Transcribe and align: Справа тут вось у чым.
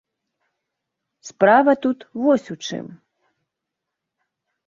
Справа 1.29 1.75
тут 1.85 1.99
вось 2.23 2.51
у 2.55 2.57
чым. 2.65 2.87